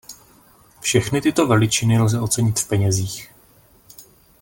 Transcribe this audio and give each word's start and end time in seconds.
Všechny 0.79 1.21
tyto 1.21 1.47
veličiny 1.47 1.99
lze 1.99 2.19
ocenit 2.21 2.59
v 2.59 2.67
penězích. 2.67 3.29